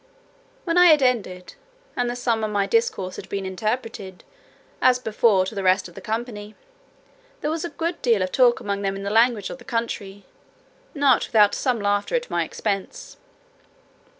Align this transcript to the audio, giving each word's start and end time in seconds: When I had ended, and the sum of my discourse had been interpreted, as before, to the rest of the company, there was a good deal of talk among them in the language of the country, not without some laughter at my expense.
When 0.63 0.79
I 0.79 0.87
had 0.87 1.03
ended, 1.03 1.53
and 1.95 2.09
the 2.09 2.15
sum 2.15 2.43
of 2.43 2.49
my 2.49 2.65
discourse 2.65 3.17
had 3.17 3.29
been 3.29 3.45
interpreted, 3.45 4.23
as 4.81 4.97
before, 4.97 5.45
to 5.45 5.53
the 5.53 5.61
rest 5.61 5.87
of 5.87 5.93
the 5.93 6.01
company, 6.01 6.55
there 7.41 7.51
was 7.51 7.63
a 7.63 7.69
good 7.69 8.01
deal 8.01 8.23
of 8.23 8.31
talk 8.31 8.59
among 8.59 8.81
them 8.81 8.95
in 8.95 9.03
the 9.03 9.11
language 9.11 9.51
of 9.51 9.59
the 9.59 9.63
country, 9.63 10.25
not 10.95 11.27
without 11.27 11.53
some 11.53 11.79
laughter 11.79 12.15
at 12.15 12.31
my 12.31 12.43
expense. 12.43 13.17